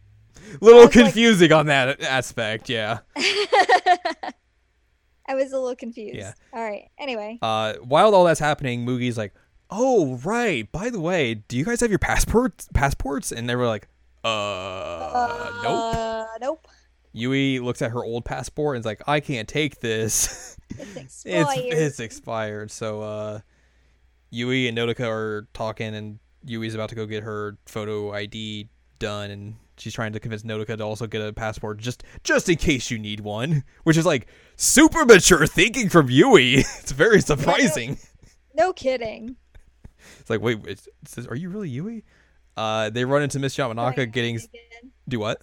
little 0.60 0.86
was 0.86 0.94
like- 0.94 1.04
confusing 1.04 1.50
on 1.52 1.66
that 1.66 2.00
aspect. 2.02 2.68
Yeah. 2.68 2.98
I 5.28 5.34
was 5.34 5.52
a 5.52 5.58
little 5.58 5.74
confused. 5.76 6.16
Yeah. 6.16 6.32
All 6.52 6.62
right. 6.62 6.88
Anyway. 6.98 7.38
Uh, 7.42 7.74
while 7.82 8.14
all 8.14 8.24
that's 8.24 8.40
happening, 8.40 8.84
Mugi's 8.86 9.16
like, 9.18 9.32
"Oh 9.70 10.16
right, 10.24 10.70
by 10.70 10.90
the 10.90 11.00
way, 11.00 11.34
do 11.34 11.56
you 11.56 11.64
guys 11.64 11.80
have 11.80 11.90
your 11.90 11.98
passports? 11.98 12.68
Passports?" 12.74 13.32
And 13.32 13.48
they 13.48 13.56
were 13.56 13.66
like, 13.66 13.88
"Uh, 14.24 15.50
nope." 15.62 15.94
Uh, 15.94 16.24
nope. 16.40 16.68
Yui 17.12 17.58
looks 17.58 17.82
at 17.82 17.90
her 17.90 18.04
old 18.04 18.24
passport 18.24 18.76
and 18.76 18.82
is 18.82 18.86
like, 18.86 19.02
"I 19.06 19.20
can't 19.20 19.48
take 19.48 19.80
this. 19.80 20.56
It's 20.78 20.96
it's 20.96 21.26
expired. 21.26 21.72
it's 21.74 22.00
expired." 22.00 22.70
So 22.70 23.02
uh, 23.02 23.40
Yui 24.30 24.68
and 24.68 24.78
Nodoka 24.78 25.06
are 25.06 25.46
talking, 25.52 25.94
and 25.94 26.18
Yui's 26.46 26.74
about 26.74 26.88
to 26.88 26.94
go 26.94 27.04
get 27.04 27.22
her 27.24 27.58
photo 27.66 28.12
ID 28.12 28.70
done, 28.98 29.30
and 29.30 29.56
she's 29.76 29.92
trying 29.92 30.12
to 30.14 30.20
convince 30.20 30.44
Nodoka 30.44 30.78
to 30.78 30.82
also 30.82 31.06
get 31.06 31.20
a 31.20 31.30
passport 31.32 31.76
just 31.78 32.04
just 32.24 32.48
in 32.48 32.56
case 32.56 32.90
you 32.90 32.98
need 32.98 33.20
one, 33.20 33.64
which 33.84 33.98
is 33.98 34.06
like 34.06 34.26
super 34.56 35.04
mature 35.04 35.46
thinking 35.46 35.90
from 35.90 36.08
Yui. 36.08 36.54
It's 36.80 36.92
very 36.92 37.20
surprising. 37.20 37.98
no 38.54 38.72
kidding. 38.72 39.36
It's 40.20 40.30
like, 40.30 40.40
wait, 40.40 40.60
it's, 40.66 40.86
it 40.86 40.94
says, 41.08 41.26
are 41.26 41.36
you 41.36 41.50
really 41.50 41.68
Yui? 41.68 42.02
Uh, 42.56 42.88
they 42.90 43.04
run 43.04 43.22
into 43.22 43.38
Miss 43.38 43.56
Yamanaka 43.56 44.10
getting 44.10 44.36
again. 44.36 44.92
do 45.06 45.18
what? 45.18 45.40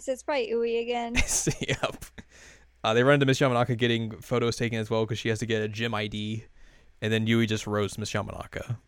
I 0.00 0.02
said 0.02 0.12
it's 0.12 0.22
probably 0.22 0.50
Ui 0.50 0.78
again. 0.78 1.14
yep. 1.60 2.04
Uh, 2.82 2.94
they 2.94 3.02
run 3.02 3.14
into 3.14 3.26
Miss 3.26 3.38
Yamanaka 3.38 3.76
getting 3.76 4.18
photos 4.22 4.56
taken 4.56 4.78
as 4.78 4.88
well 4.88 5.04
because 5.04 5.18
she 5.18 5.28
has 5.28 5.40
to 5.40 5.46
get 5.46 5.60
a 5.60 5.68
gym 5.68 5.94
ID, 5.94 6.42
and 7.02 7.12
then 7.12 7.26
Yui 7.26 7.46
just 7.46 7.66
roasts 7.66 7.98
Miss 7.98 8.10
Yamanaka. 8.10 8.78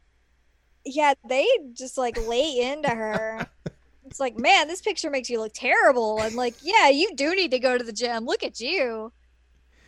yeah, 0.87 1.13
they 1.29 1.47
just 1.75 1.99
like 1.99 2.17
lay 2.27 2.61
into 2.61 2.89
her. 2.89 3.47
It's 4.05 4.21
like, 4.21 4.39
man, 4.39 4.69
this 4.69 4.83
picture 4.83 5.09
makes 5.09 5.31
you 5.31 5.39
look 5.39 5.53
terrible. 5.55 6.21
And 6.21 6.35
like, 6.35 6.55
yeah, 6.61 6.91
you 6.91 7.15
do 7.15 7.35
need 7.35 7.53
to 7.53 7.59
go 7.59 7.79
to 7.79 7.85
the 7.85 7.93
gym. 7.93 8.27
Look 8.27 8.43
at 8.43 8.61
you. 8.61 9.11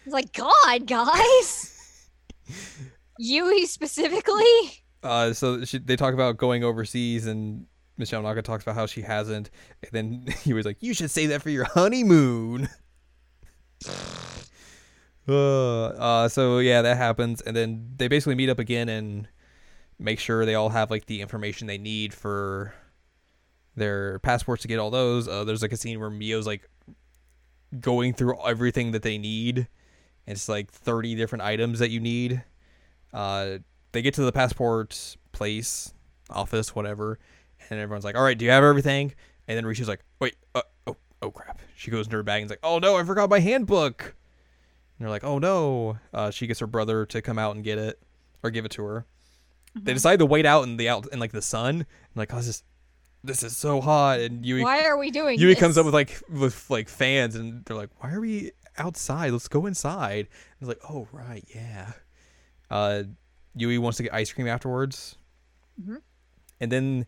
It's 0.04 0.14
like, 0.14 0.32
God, 0.32 0.86
guys. 0.86 2.08
Yui 3.18 3.66
specifically. 3.66 4.84
Uh, 5.02 5.34
so 5.34 5.64
she, 5.64 5.76
they 5.78 5.96
talk 5.96 6.14
about 6.14 6.38
going 6.38 6.64
overseas, 6.64 7.26
and 7.26 7.66
Miss 7.96 8.10
Yamanaka 8.10 8.42
talks 8.42 8.64
about 8.64 8.74
how 8.74 8.86
she 8.86 9.02
hasn't, 9.02 9.50
and 9.82 9.92
then 9.92 10.34
he 10.42 10.52
was 10.52 10.66
like, 10.66 10.78
"You 10.80 10.94
should 10.94 11.10
save 11.10 11.28
that 11.30 11.42
for 11.42 11.50
your 11.50 11.64
honeymoon." 11.64 12.68
uh, 15.28 15.86
uh, 15.86 16.28
so 16.28 16.58
yeah, 16.58 16.82
that 16.82 16.96
happens, 16.96 17.40
and 17.40 17.56
then 17.56 17.94
they 17.96 18.08
basically 18.08 18.34
meet 18.34 18.50
up 18.50 18.58
again 18.58 18.88
and 18.88 19.28
make 19.98 20.18
sure 20.18 20.44
they 20.44 20.54
all 20.54 20.70
have 20.70 20.90
like 20.90 21.06
the 21.06 21.20
information 21.20 21.66
they 21.66 21.78
need 21.78 22.12
for 22.12 22.74
their 23.76 24.18
passports 24.20 24.62
to 24.62 24.68
get 24.68 24.78
all 24.78 24.90
those. 24.90 25.28
Uh, 25.28 25.44
there's 25.44 25.62
like 25.62 25.72
a 25.72 25.76
scene 25.76 26.00
where 26.00 26.10
Mio's 26.10 26.46
like 26.46 26.68
going 27.80 28.14
through 28.14 28.36
everything 28.44 28.92
that 28.92 29.02
they 29.02 29.18
need. 29.18 29.68
It's 30.26 30.48
like 30.48 30.70
30 30.70 31.14
different 31.14 31.42
items 31.42 31.78
that 31.80 31.90
you 31.90 32.00
need. 32.00 32.42
Uh, 33.12 33.58
they 33.92 34.02
get 34.02 34.14
to 34.14 34.22
the 34.22 34.32
passport 34.32 35.16
place, 35.32 35.92
office, 36.30 36.74
whatever, 36.74 37.18
and 37.70 37.80
everyone's 37.80 38.04
like, 38.04 38.16
"All 38.16 38.22
right, 38.22 38.36
do 38.36 38.44
you 38.44 38.50
have 38.50 38.64
everything?" 38.64 39.14
And 39.48 39.56
then 39.56 39.64
Ritsu's 39.66 39.88
like, 39.88 40.00
"Wait, 40.20 40.36
uh, 40.54 40.62
oh, 40.86 40.96
oh 41.22 41.30
crap. 41.30 41.60
She 41.76 41.90
goes 41.90 42.06
into 42.06 42.16
her 42.16 42.22
bag 42.22 42.40
and's 42.42 42.50
like, 42.50 42.60
oh 42.62 42.78
no, 42.78 42.96
I 42.96 43.04
forgot 43.04 43.28
my 43.28 43.40
handbook. 43.40 44.02
And 44.04 44.14
they're 45.04 45.10
like, 45.10 45.24
oh 45.24 45.38
no. 45.38 45.98
Uh, 46.12 46.30
she 46.30 46.46
gets 46.46 46.60
her 46.60 46.66
brother 46.66 47.04
to 47.06 47.20
come 47.20 47.38
out 47.38 47.54
and 47.54 47.64
get 47.64 47.78
it 47.78 48.00
or 48.42 48.50
give 48.50 48.64
it 48.64 48.70
to 48.72 48.84
her. 48.84 49.06
They 49.74 49.90
Mhm. 49.92 49.94
decide 49.96 50.18
to 50.20 50.26
wait 50.26 50.46
out 50.46 50.62
in 50.64 50.76
the 50.76 50.88
out 50.88 51.06
in 51.12 51.18
like 51.18 51.32
the 51.32 51.42
sun. 51.42 51.74
And 51.80 51.86
like, 52.14 52.32
oh, 52.32 52.36
this 52.36 52.46
is 52.48 52.62
this 53.22 53.42
is 53.42 53.56
so 53.56 53.80
hot. 53.80 54.20
And 54.20 54.44
Yui 54.46 54.62
Why 54.62 54.84
are 54.84 54.96
we 54.96 55.10
doing 55.10 55.38
Yui 55.38 55.54
this? 55.54 55.60
comes 55.60 55.76
up 55.76 55.84
with 55.84 55.94
like 55.94 56.22
with 56.30 56.70
like 56.70 56.88
fans, 56.88 57.34
and 57.34 57.64
they're 57.64 57.76
like, 57.76 57.90
"Why 57.98 58.12
are 58.12 58.20
we 58.20 58.52
outside? 58.78 59.32
Let's 59.32 59.48
go 59.48 59.66
inside." 59.66 60.28
And 60.60 60.60
it's 60.60 60.68
like, 60.68 60.90
"Oh 60.90 61.08
right, 61.12 61.44
yeah." 61.54 61.92
Uh, 62.70 63.02
Yui 63.56 63.78
wants 63.78 63.96
to 63.98 64.04
get 64.04 64.14
ice 64.14 64.32
cream 64.32 64.46
afterwards, 64.46 65.16
Mhm. 65.82 66.02
and 66.60 66.70
then 66.72 67.06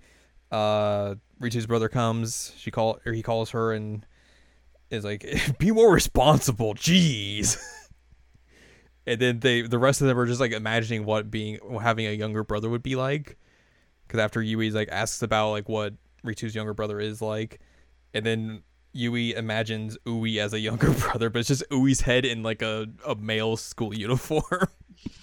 uh, 0.56 1.14
Ritsu's 1.38 1.66
brother 1.66 1.88
comes. 1.88 2.54
She 2.56 2.70
call 2.70 2.98
or 3.04 3.12
he 3.12 3.22
calls 3.22 3.50
her 3.50 3.72
and 3.72 4.06
is 4.90 5.04
like, 5.04 5.26
"Be 5.58 5.70
more 5.70 5.92
responsible, 5.92 6.74
jeez." 6.74 7.58
and 9.06 9.20
then 9.20 9.40
they 9.40 9.62
the 9.62 9.78
rest 9.78 10.00
of 10.00 10.06
them 10.06 10.18
are 10.18 10.26
just 10.26 10.40
like 10.40 10.52
imagining 10.52 11.04
what 11.04 11.30
being 11.30 11.58
having 11.82 12.06
a 12.06 12.12
younger 12.12 12.42
brother 12.42 12.70
would 12.70 12.82
be 12.82 12.96
like. 12.96 13.36
Because 14.06 14.20
after 14.20 14.40
Yui's 14.40 14.74
like 14.74 14.88
asks 14.90 15.20
about 15.20 15.50
like 15.50 15.68
what 15.68 15.94
Ritsu's 16.24 16.54
younger 16.54 16.74
brother 16.74 17.00
is 17.00 17.20
like, 17.20 17.60
and 18.14 18.24
then 18.24 18.62
Yui 18.92 19.34
imagines 19.34 19.98
Ui 20.08 20.40
as 20.40 20.54
a 20.54 20.60
younger 20.60 20.90
brother, 21.00 21.28
but 21.28 21.40
it's 21.40 21.48
just 21.48 21.64
Ui's 21.70 22.00
head 22.00 22.24
in 22.24 22.42
like 22.42 22.62
a, 22.62 22.86
a 23.06 23.14
male 23.14 23.58
school 23.58 23.92
uniform. 23.92 24.68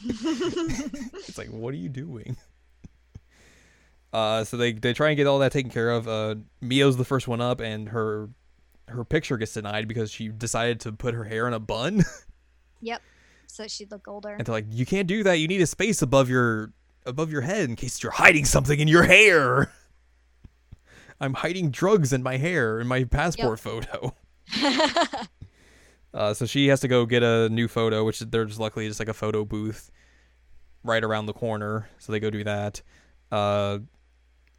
it's 0.03 1.37
like, 1.39 1.47
what 1.47 1.73
are 1.73 1.77
you 1.77 1.89
doing? 1.89 2.37
Uh, 4.13 4.43
so 4.43 4.55
they 4.55 4.71
they 4.71 4.93
try 4.93 5.09
and 5.09 5.17
get 5.17 5.25
all 5.27 5.39
that 5.39 5.51
taken 5.51 5.71
care 5.71 5.89
of. 5.89 6.07
Uh, 6.07 6.35
Mio's 6.61 6.95
the 6.97 7.03
first 7.03 7.27
one 7.27 7.41
up, 7.41 7.59
and 7.59 7.89
her 7.89 8.29
her 8.87 9.03
picture 9.03 9.37
gets 9.37 9.53
denied 9.53 9.87
because 9.87 10.11
she 10.11 10.27
decided 10.29 10.79
to 10.81 10.91
put 10.91 11.13
her 11.15 11.23
hair 11.23 11.47
in 11.47 11.53
a 11.53 11.59
bun. 11.59 12.03
Yep. 12.85 13.01
So 13.47 13.65
she'd 13.67 13.91
look 13.91 14.09
older. 14.09 14.33
And 14.35 14.45
they're 14.45 14.53
like, 14.53 14.65
"You 14.69 14.85
can't 14.85 15.07
do 15.07 15.23
that. 15.23 15.39
You 15.39 15.47
need 15.47 15.61
a 15.61 15.65
space 15.65 16.01
above 16.01 16.29
your 16.29 16.73
above 17.05 17.31
your 17.31 17.39
head 17.39 17.69
in 17.69 17.77
case 17.77 18.03
you're 18.03 18.11
hiding 18.11 18.43
something 18.43 18.77
in 18.77 18.89
your 18.89 19.03
hair." 19.03 19.71
I'm 21.21 21.33
hiding 21.33 21.71
drugs 21.71 22.11
in 22.11 22.21
my 22.21 22.35
hair 22.35 22.81
in 22.81 22.87
my 22.87 23.05
passport 23.05 23.59
photo. 23.61 24.13
Uh, 26.13 26.31
so 26.31 26.45
she 26.45 26.67
has 26.67 26.79
to 26.79 26.87
go 26.87 27.07
get 27.07 27.23
a 27.23 27.49
new 27.49 27.67
photo, 27.67 28.03
which 28.03 28.19
there's 28.19 28.59
luckily 28.59 28.87
just 28.87 28.99
like 28.99 29.09
a 29.09 29.13
photo 29.15 29.43
booth 29.43 29.89
right 30.83 31.03
around 31.03 31.25
the 31.25 31.33
corner. 31.33 31.89
So 31.97 32.11
they 32.11 32.19
go 32.19 32.29
do 32.29 32.43
that. 32.43 32.83
Uh, 33.31 33.79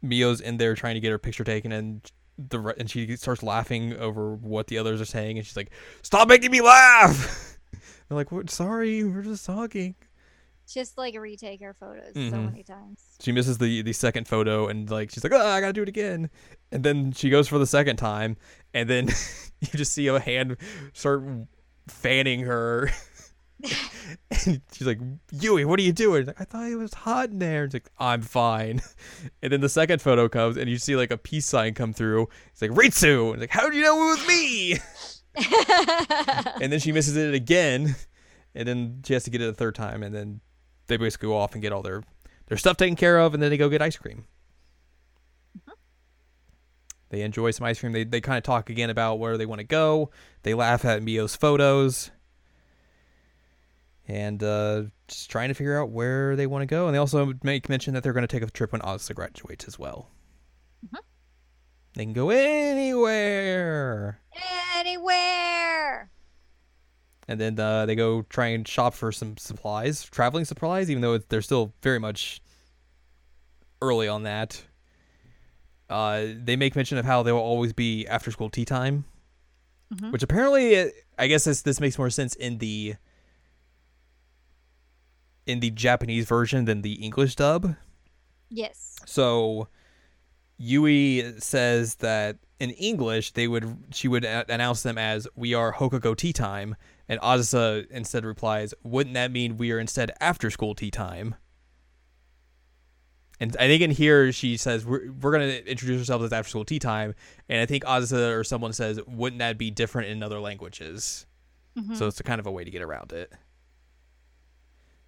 Mio's 0.01 0.41
in 0.41 0.57
there 0.57 0.75
trying 0.75 0.95
to 0.95 0.99
get 1.01 1.11
her 1.11 1.17
picture 1.19 1.43
taken, 1.43 1.71
and 1.71 2.01
the 2.37 2.59
re- 2.59 2.73
and 2.77 2.89
she 2.89 3.15
starts 3.15 3.41
laughing 3.43 3.93
over 3.97 4.35
what 4.35 4.67
the 4.67 4.77
others 4.77 4.99
are 5.01 5.05
saying, 5.05 5.37
and 5.37 5.45
she's 5.47 5.55
like, 5.57 5.71
"Stop 6.01 6.27
making 6.27 6.51
me 6.51 6.61
laugh!" 6.61 7.57
They're 8.09 8.15
like, 8.17 8.31
"What? 8.31 8.49
Sorry, 8.49 9.03
we're 9.03 9.21
just 9.23 9.45
talking." 9.45 9.95
Just 10.67 10.97
like 10.97 11.15
retake 11.19 11.61
her 11.61 11.75
photos 11.79 12.13
so 12.15 12.19
Mhm. 12.19 12.45
many 12.51 12.63
times. 12.63 12.99
She 13.21 13.31
misses 13.31 13.59
the 13.59 13.81
the 13.83 13.93
second 13.93 14.27
photo, 14.27 14.67
and 14.67 14.89
like 14.89 15.11
she's 15.11 15.23
like, 15.23 15.33
"Oh, 15.33 15.45
I 15.47 15.59
gotta 15.61 15.73
do 15.73 15.83
it 15.83 15.89
again." 15.89 16.29
And 16.71 16.83
then 16.83 17.11
she 17.11 17.29
goes 17.29 17.47
for 17.47 17.59
the 17.59 17.67
second 17.67 17.97
time, 17.97 18.35
and 18.73 18.89
then 18.89 19.07
you 19.61 19.67
just 19.75 19.91
see 19.93 20.07
a 20.07 20.19
hand 20.19 20.57
start 20.93 21.23
fanning 21.87 22.41
her. 22.41 22.89
and 23.63 24.61
she's 24.71 24.87
like, 24.87 24.99
"Yui, 25.31 25.65
what 25.65 25.79
are 25.79 25.83
you 25.83 25.93
doing?" 25.93 26.25
Like, 26.25 26.39
I 26.39 26.43
thought 26.43 26.69
it 26.69 26.75
was 26.75 26.93
hot 26.93 27.29
in 27.29 27.39
there. 27.39 27.65
It's 27.65 27.73
like, 27.73 27.89
"I'm 27.97 28.21
fine." 28.21 28.81
And 29.41 29.51
then 29.51 29.61
the 29.61 29.69
second 29.69 30.01
photo 30.01 30.27
comes, 30.27 30.57
and 30.57 30.69
you 30.69 30.77
see 30.77 30.95
like 30.95 31.11
a 31.11 31.17
peace 31.17 31.45
sign 31.45 31.73
come 31.73 31.93
through. 31.93 32.27
It's 32.51 32.61
like 32.61 32.71
Ritsu. 32.71 33.33
And 33.33 33.35
it's 33.35 33.41
like, 33.41 33.49
"How 33.49 33.69
do 33.69 33.77
you 33.77 33.83
know 33.83 33.95
it 33.95 34.17
was 34.17 34.27
me?" 34.27 34.77
and 36.61 36.71
then 36.71 36.79
she 36.79 36.91
misses 36.91 37.15
it 37.15 37.33
again, 37.33 37.95
and 38.53 38.67
then 38.67 39.01
she 39.05 39.13
has 39.13 39.23
to 39.25 39.29
get 39.29 39.41
it 39.41 39.49
a 39.49 39.53
third 39.53 39.75
time, 39.75 40.03
and 40.03 40.13
then 40.13 40.41
they 40.87 40.97
basically 40.97 41.27
go 41.27 41.37
off 41.37 41.53
and 41.53 41.61
get 41.61 41.71
all 41.71 41.81
their 41.81 42.03
their 42.47 42.57
stuff 42.57 42.77
taken 42.77 42.95
care 42.95 43.19
of, 43.19 43.33
and 43.33 43.41
then 43.41 43.49
they 43.49 43.57
go 43.57 43.69
get 43.69 43.81
ice 43.81 43.97
cream. 43.97 44.25
They 47.09 47.21
enjoy 47.21 47.51
some 47.51 47.65
ice 47.65 47.79
cream. 47.79 47.91
They 47.91 48.03
they 48.03 48.21
kind 48.21 48.37
of 48.37 48.43
talk 48.43 48.69
again 48.69 48.89
about 48.89 49.19
where 49.19 49.37
they 49.37 49.45
want 49.45 49.59
to 49.59 49.65
go. 49.65 50.09
They 50.43 50.53
laugh 50.53 50.83
at 50.85 51.03
Mio's 51.03 51.35
photos, 51.35 52.11
and 54.07 54.41
uh, 54.43 54.83
just 55.07 55.29
trying 55.29 55.47
to 55.49 55.53
figure 55.53 55.79
out 55.81 55.89
where 55.89 56.35
they 56.35 56.47
want 56.47 56.61
to 56.61 56.65
go. 56.67 56.85
And 56.87 56.93
they 56.95 56.99
also 56.99 57.33
make 57.43 57.69
mention 57.69 57.93
that 57.93 58.03
they're 58.03 58.13
going 58.13 58.27
to 58.27 58.27
take 58.39 58.47
a 58.47 58.51
trip 58.51 58.71
when 58.71 58.81
Asa 58.81 59.13
graduates 59.13 59.65
as 59.67 59.77
well. 59.79 60.09
Mhm. 60.87 60.99
They 61.95 62.03
can 62.05 62.13
go 62.13 62.29
anywhere. 62.29 64.19
Anywhere. 64.75 66.09
and 67.27 67.41
then 67.41 67.59
uh, 67.59 67.85
they 67.87 67.95
go 67.95 68.21
try 68.23 68.47
and 68.47 68.67
shop 68.67 68.93
for 68.93 69.11
some 69.11 69.35
supplies, 69.37 70.03
traveling 70.03 70.45
supplies, 70.45 70.91
even 70.91 71.01
though 71.01 71.17
they're 71.17 71.41
still 71.41 71.73
very 71.81 71.99
much 71.99 72.39
early 73.81 74.07
on 74.07 74.23
that. 74.23 74.61
Uh, 75.89 76.25
they 76.43 76.55
make 76.55 76.75
mention 76.75 76.97
of 76.99 77.05
how 77.05 77.23
there 77.23 77.33
will 77.33 77.41
always 77.41 77.73
be 77.73 78.05
after 78.07 78.29
school 78.31 78.49
tea 78.49 78.65
time, 78.65 79.05
Mhm. 79.93 80.11
which 80.11 80.21
apparently, 80.23 80.91
I 81.17 81.27
guess 81.27 81.45
this 81.45 81.61
this 81.63 81.79
makes 81.79 81.97
more 81.97 82.09
sense 82.11 82.35
in 82.35 82.57
the 82.59 82.95
in 85.45 85.59
the 85.59 85.69
Japanese 85.71 86.25
version 86.25 86.65
than 86.65 86.81
the 86.81 86.93
English 86.93 87.35
dub. 87.35 87.75
Yes. 88.49 88.95
So 89.05 89.67
Yui 90.57 91.39
says 91.39 91.95
that 91.95 92.37
in 92.59 92.71
English 92.71 93.31
they 93.31 93.47
would 93.47 93.77
she 93.91 94.07
would 94.07 94.23
a- 94.23 94.45
announce 94.53 94.83
them 94.83 94.97
as 94.97 95.27
we 95.35 95.53
are 95.53 95.73
Houkago 95.73 96.15
tea 96.15 96.31
time 96.33 96.75
and 97.09 97.19
Azusa 97.19 97.85
instead 97.91 98.23
replies 98.23 98.73
wouldn't 98.83 99.13
that 99.15 99.29
mean 99.31 99.57
we 99.57 99.71
are 99.73 99.79
instead 99.79 100.11
after 100.21 100.49
school 100.49 100.73
tea 100.73 100.89
time 100.89 101.35
and 103.39 103.55
I 103.59 103.67
think 103.67 103.81
in 103.81 103.91
here 103.91 104.31
she 104.31 104.55
says 104.55 104.85
we're, 104.85 105.11
we're 105.11 105.31
going 105.31 105.47
to 105.49 105.69
introduce 105.69 105.99
ourselves 105.99 106.23
as 106.25 106.31
after 106.33 106.49
school 106.49 106.63
tea 106.63 106.79
time 106.79 107.13
and 107.49 107.59
I 107.59 107.65
think 107.65 107.83
Azusa 107.83 108.33
or 108.33 108.45
someone 108.45 108.71
says 108.73 108.99
wouldn't 109.05 109.39
that 109.39 109.57
be 109.57 109.69
different 109.71 110.09
in 110.09 110.23
other 110.23 110.39
languages 110.39 111.25
Mhm. 111.77 111.97
so 111.97 112.07
it's 112.07 112.21
a 112.21 112.23
kind 112.23 112.39
of 112.39 112.47
a 112.47 112.51
way 112.51 112.63
to 112.63 112.71
get 112.71 112.81
around 112.81 113.11
it 113.11 113.33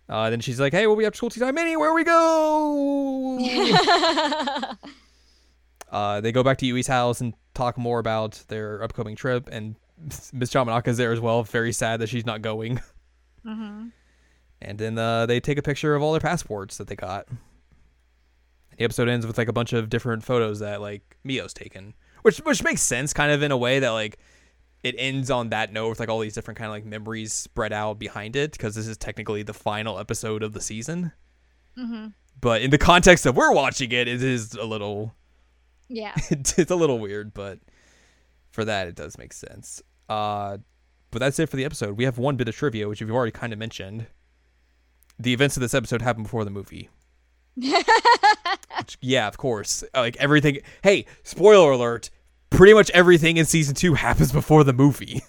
uh, 0.09 0.29
then 0.29 0.39
she's 0.39 0.59
like 0.59 0.73
hey 0.73 0.87
we'll 0.87 0.95
be 0.95 1.05
school 1.15 1.29
tea 1.29 1.39
time 1.39 1.57
anywhere 1.57 1.93
we 1.93 2.03
go 2.03 3.37
Uh, 5.89 6.19
they 6.19 6.33
go 6.33 6.43
back 6.43 6.57
to 6.57 6.65
Yui's 6.65 6.87
house 6.87 7.21
and 7.21 7.33
talk 7.53 7.77
more 7.77 7.99
about 7.99 8.43
their 8.49 8.83
upcoming 8.83 9.15
trip, 9.15 9.47
and 9.49 9.75
Miss 10.33 10.51
Yamanaka 10.51 10.89
is 10.89 10.97
there 10.97 11.13
as 11.13 11.21
well, 11.21 11.43
very 11.43 11.71
sad 11.71 12.01
that 12.01 12.09
she's 12.09 12.25
not 12.25 12.41
going. 12.41 12.81
Mhm. 13.45 13.91
And 14.61 14.77
then 14.77 14.97
uh, 14.97 15.25
they 15.25 15.39
take 15.39 15.57
a 15.57 15.61
picture 15.61 15.95
of 15.95 16.01
all 16.03 16.11
their 16.11 16.19
passports 16.19 16.75
that 16.77 16.87
they 16.87 16.97
got. 16.97 17.27
The 18.77 18.83
episode 18.83 19.07
ends 19.07 19.25
with 19.25 19.37
like 19.37 19.47
a 19.47 19.53
bunch 19.53 19.71
of 19.71 19.87
different 19.87 20.25
photos 20.25 20.59
that 20.59 20.81
like 20.81 21.15
Mio's 21.23 21.53
taken, 21.53 21.93
which 22.23 22.39
which 22.39 22.61
makes 22.61 22.81
sense, 22.81 23.13
kind 23.13 23.31
of 23.31 23.41
in 23.43 23.51
a 23.53 23.57
way 23.57 23.79
that 23.79 23.91
like 23.91 24.17
it 24.83 24.95
ends 24.97 25.29
on 25.31 25.49
that 25.49 25.73
note 25.73 25.89
with 25.89 25.99
like 25.99 26.09
all 26.09 26.19
these 26.19 26.33
different 26.35 26.57
kind 26.57 26.67
of 26.67 26.71
like 26.73 26.85
memories 26.85 27.33
spread 27.33 27.73
out 27.73 27.99
behind 27.99 28.35
it, 28.35 28.51
because 28.51 28.75
this 28.75 28.87
is 28.87 28.97
technically 28.97 29.43
the 29.43 29.53
final 29.53 29.99
episode 29.99 30.43
of 30.43 30.53
the 30.53 30.61
season. 30.61 31.11
Mhm. 31.77 32.13
But 32.39 32.61
in 32.61 32.69
the 32.71 32.77
context 32.77 33.25
of 33.25 33.35
we're 33.35 33.51
watching 33.53 33.91
it, 33.91 34.07
it 34.07 34.21
is 34.23 34.53
a 34.53 34.63
little 34.65 35.13
Yeah. 35.89 36.13
it's, 36.29 36.57
a 36.71 36.75
little 36.75 36.99
weird, 36.99 37.33
but 37.33 37.59
for 38.51 38.65
that, 38.65 38.87
it 38.87 38.95
does 38.95 39.17
make 39.17 39.33
sense. 39.33 39.81
Uh, 40.09 40.57
but 41.11 41.19
that's 41.19 41.39
it 41.39 41.49
for 41.49 41.55
the 41.57 41.65
episode. 41.65 41.97
We 41.97 42.03
have 42.05 42.17
one 42.17 42.35
bit 42.35 42.47
of 42.47 42.55
trivia, 42.55 42.87
which 42.87 43.01
you've 43.01 43.11
already 43.11 43.31
kind 43.31 43.53
of 43.53 43.59
mentioned. 43.59 44.07
The 45.19 45.33
events 45.33 45.57
of 45.57 45.61
this 45.61 45.73
episode 45.73 46.01
happened 46.01 46.25
before 46.25 46.43
the 46.43 46.51
movie. 46.51 46.89
Which, 47.55 48.97
yeah, 49.01 49.27
of 49.27 49.37
course. 49.37 49.83
Like 49.95 50.15
everything. 50.17 50.59
Hey, 50.83 51.05
spoiler 51.23 51.71
alert. 51.71 52.09
Pretty 52.49 52.73
much 52.73 52.89
everything 52.91 53.37
in 53.37 53.45
season 53.45 53.75
two 53.75 53.93
happens 53.95 54.31
before 54.31 54.63
the 54.63 54.73
movie, 54.73 55.21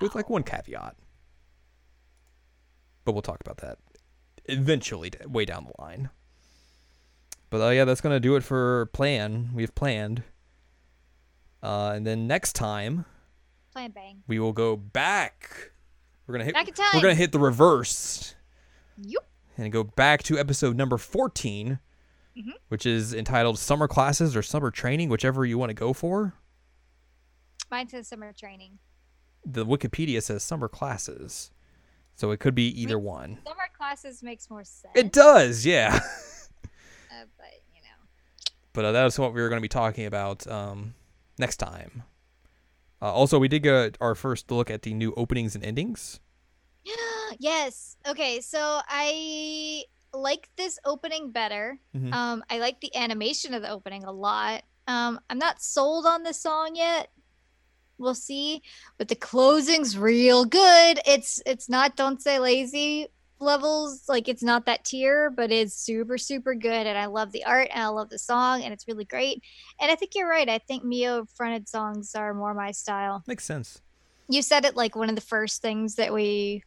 with 0.00 0.14
like 0.14 0.28
one 0.28 0.42
caveat. 0.42 0.96
But 3.04 3.12
we'll 3.12 3.22
talk 3.22 3.40
about 3.40 3.58
that 3.58 3.78
eventually, 4.46 5.12
way 5.26 5.44
down 5.44 5.64
the 5.64 5.82
line. 5.82 6.10
But 7.50 7.60
uh, 7.60 7.70
yeah, 7.70 7.84
that's 7.84 8.00
gonna 8.00 8.20
do 8.20 8.36
it 8.36 8.42
for 8.42 8.86
plan. 8.86 9.50
We've 9.54 9.74
planned. 9.74 10.22
Uh, 11.62 11.92
and 11.94 12.06
then 12.06 12.26
next 12.26 12.54
time 12.54 13.04
Plan 13.72 13.90
bang. 13.92 14.22
we 14.26 14.38
will 14.38 14.52
go 14.52 14.74
back. 14.76 15.70
We're 16.26 16.32
gonna 16.32 16.44
hit. 16.44 16.54
Back 16.54 16.68
in 16.68 16.74
time. 16.74 16.86
We're 16.94 17.02
gonna 17.02 17.14
hit 17.14 17.30
the 17.32 17.38
reverse 17.38 18.34
Yup. 18.98 19.26
and 19.56 19.70
go 19.72 19.84
back 19.84 20.22
to 20.24 20.38
episode 20.38 20.76
number 20.76 20.98
14, 20.98 21.78
Mhm. 22.36 22.52
which 22.68 22.86
is 22.86 23.12
entitled 23.12 23.58
Summer 23.58 23.86
Classes 23.86 24.34
or 24.34 24.42
Summer 24.42 24.70
Training, 24.70 25.08
whichever 25.08 25.44
you 25.44 25.58
want 25.58 25.70
to 25.70 25.74
go 25.74 25.92
for. 25.92 26.34
Mine 27.70 27.88
says 27.88 28.08
summer 28.08 28.32
training. 28.32 28.78
The 29.44 29.66
Wikipedia 29.66 30.22
says 30.22 30.42
Summer 30.42 30.68
Classes. 30.68 31.50
So 32.14 32.30
it 32.30 32.40
could 32.40 32.54
be 32.54 32.68
either 32.80 32.98
one. 32.98 33.38
Summer 33.44 33.68
classes 33.76 34.22
makes 34.22 34.48
more 34.50 34.64
sense. 34.64 34.92
It 34.94 35.12
does, 35.12 35.64
yeah. 35.66 36.00
Uh, 37.10 37.26
but 37.36 37.46
you 37.74 37.82
know. 37.82 38.50
but 38.72 38.86
uh, 38.86 38.92
that 38.92 39.04
was 39.04 39.18
what 39.18 39.34
we 39.34 39.42
were 39.42 39.50
going 39.50 39.58
to 39.60 39.62
be 39.62 39.68
talking 39.68 40.06
about 40.06 40.46
um, 40.46 40.94
next 41.38 41.58
time. 41.58 42.04
Uh, 43.02 43.12
also, 43.12 43.38
we 43.38 43.48
did 43.48 43.62
get 43.62 43.98
our 44.00 44.14
first 44.14 44.50
look 44.50 44.70
at 44.70 44.80
the 44.80 44.94
new 44.94 45.12
openings 45.14 45.54
and 45.54 45.62
endings. 45.62 46.20
yes. 47.38 47.98
Okay, 48.08 48.40
so 48.40 48.80
I 48.88 49.84
like 50.12 50.48
this 50.56 50.78
opening 50.84 51.30
better. 51.30 51.78
Mhm. 51.96 52.12
Um, 52.12 52.44
I 52.50 52.58
like 52.58 52.80
the 52.80 52.94
animation 52.96 53.54
of 53.54 53.62
the 53.62 53.70
opening 53.70 54.04
a 54.04 54.12
lot. 54.12 54.62
Um, 54.86 55.20
I'm 55.30 55.38
not 55.38 55.62
sold 55.62 56.06
on 56.06 56.22
this 56.22 56.40
song 56.40 56.74
yet. 56.74 57.10
We'll 57.98 58.14
see. 58.14 58.62
But 58.98 59.08
the 59.08 59.14
closing's 59.14 59.96
real 59.96 60.44
good. 60.44 60.98
It's 61.06 61.40
it's 61.46 61.68
not 61.68 61.96
don't 61.96 62.20
say 62.20 62.38
lazy 62.38 63.08
levels, 63.38 64.08
like 64.08 64.28
it's 64.28 64.42
not 64.42 64.66
that 64.66 64.84
tier, 64.84 65.30
but 65.30 65.50
it's 65.50 65.74
super, 65.74 66.16
super 66.18 66.54
good. 66.54 66.86
And 66.86 66.96
I 66.98 67.06
love 67.06 67.32
the 67.32 67.44
art 67.44 67.68
and 67.72 67.82
I 67.82 67.88
love 67.88 68.08
the 68.08 68.18
song 68.18 68.62
and 68.62 68.72
it's 68.72 68.86
really 68.86 69.04
great. 69.04 69.42
And 69.80 69.90
I 69.90 69.94
think 69.96 70.12
you're 70.14 70.28
right. 70.28 70.48
I 70.48 70.58
think 70.58 70.84
Mio 70.84 71.26
fronted 71.34 71.68
songs 71.68 72.14
are 72.14 72.34
more 72.34 72.54
my 72.54 72.70
style 72.72 73.22
Makes 73.26 73.44
sense. 73.44 73.80
you 74.28 74.42
said 74.42 74.64
it 74.64 74.76
like 74.76 74.94
one 74.96 75.08
of 75.08 75.14
the 75.16 75.20
first 75.20 75.60
things 75.62 75.96
that 75.96 76.12
we 76.12 76.62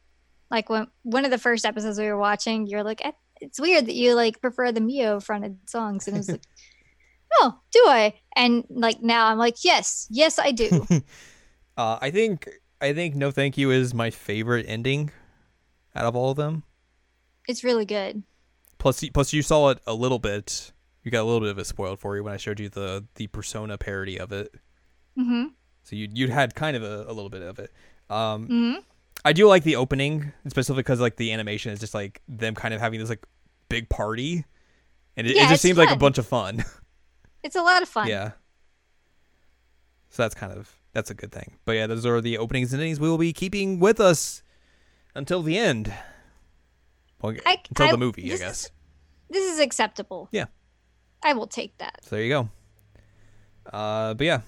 like 0.51 0.69
when 0.69 0.87
one 1.03 1.25
of 1.25 1.31
the 1.31 1.37
first 1.37 1.65
episodes 1.65 1.97
we 1.97 2.07
were 2.07 2.17
watching 2.17 2.67
you're 2.67 2.83
like 2.83 3.03
"Eh, 3.05 3.11
it's 3.45 3.59
weird 3.59 3.85
that 3.85 3.95
you 3.95 4.13
like 4.15 4.41
prefer 4.41 4.71
the 4.71 4.81
mio 4.81 5.19
fronted 5.19 5.57
songs 5.69 6.07
and 6.07 6.15
I 6.15 6.19
was 6.19 6.29
like 6.29 6.41
oh 7.39 7.59
do 7.71 7.83
i 7.87 8.13
and 8.35 8.63
like 8.69 9.01
now 9.01 9.27
i'm 9.27 9.37
like 9.37 9.55
yes 9.63 10.07
yes 10.09 10.39
i 10.39 10.51
do 10.51 10.85
Uh, 11.77 11.99
I 12.01 12.09
think 12.09 12.47
I 12.79 12.93
think 12.93 13.15
No 13.15 13.31
Thank 13.31 13.57
You 13.57 13.69
is 13.71 13.93
my 13.93 14.09
favorite 14.09 14.65
ending 14.69 15.11
out 15.93 16.05
of 16.05 16.15
all 16.15 16.31
of 16.31 16.37
them. 16.37 16.63
it's 17.49 17.63
really 17.65 17.85
good 17.85 18.23
Plus, 18.77 19.03
plus 19.09 19.33
you 19.33 19.41
saw 19.41 19.69
it 19.69 19.79
a 19.87 19.93
little 19.93 20.19
bit. 20.19 20.71
You 21.03 21.11
got 21.11 21.23
a 21.23 21.25
little 21.25 21.41
bit 21.41 21.49
of 21.49 21.57
it 21.59 21.65
spoiled 21.65 21.99
for 21.99 22.15
you 22.15 22.23
when 22.23 22.33
I 22.33 22.37
showed 22.37 22.59
you 22.59 22.69
the 22.69 23.05
the 23.15 23.27
Persona 23.27 23.77
parody 23.77 24.17
of 24.19 24.31
it. 24.31 24.53
mm-hmm 25.17 25.47
So 25.83 25.95
you 25.97 26.07
you 26.13 26.29
had 26.29 26.55
kind 26.55 26.77
of 26.77 26.83
a, 26.83 27.03
a 27.07 27.13
little 27.13 27.29
bit 27.29 27.41
of 27.41 27.59
it. 27.59 27.71
Um, 28.09 28.47
mm-hmm 28.47 28.79
I 29.25 29.33
do 29.33 29.47
like 29.47 29.63
the 29.63 29.75
opening, 29.77 30.31
especially 30.45 30.75
because 30.75 30.99
like 31.01 31.15
the 31.17 31.33
animation 31.33 31.71
is 31.71 31.79
just 31.79 31.93
like 31.95 32.21
them 32.27 32.53
kind 32.53 32.73
of 32.73 32.79
having 32.79 32.99
this 32.99 33.09
like 33.09 33.25
big 33.69 33.89
party, 33.89 34.45
and 35.17 35.27
it, 35.27 35.35
it 35.37 35.49
just 35.49 35.61
seems 35.61 35.77
like 35.77 35.91
a 35.91 35.95
bunch 35.95 36.17
of 36.17 36.27
fun. 36.27 36.63
it's 37.43 37.55
a 37.55 37.61
lot 37.61 37.81
of 37.81 37.89
fun 37.89 38.07
yeah. 38.07 38.31
So 40.09 40.23
that's 40.23 40.35
kind 40.35 40.53
of 40.53 40.73
that's 40.93 41.09
a 41.09 41.13
good 41.13 41.31
thing. 41.31 41.57
But 41.65 41.73
yeah, 41.73 41.87
those 41.87 42.05
are 42.05 42.21
the 42.21 42.37
openings 42.37 42.71
and 42.73 42.81
endings 42.81 42.99
we 42.99 43.09
will 43.09 43.17
be 43.17 43.33
keeping 43.33 43.79
with 43.79 43.99
us 43.99 44.43
until 45.13 45.41
the 45.41 45.57
end. 45.57 45.93
Well, 47.21 47.35
I- 47.45 47.61
until 47.69 47.87
I- 47.87 47.91
the 47.91 47.97
movie, 47.97 48.25
I 48.31 48.37
guess. 48.37 48.65
is- 48.65 48.71
this 49.29 49.51
is 49.51 49.59
acceptable 49.59 50.29
Yeah. 50.31 50.45
i 51.23 51.33
will 51.33 51.47
take 51.47 51.75
that 51.79 51.99
So 52.03 52.15
there 52.15 52.23
you 52.23 52.29
go. 52.29 52.49
Uh, 53.73 54.13
but 54.13 54.23
yeah. 54.25 54.41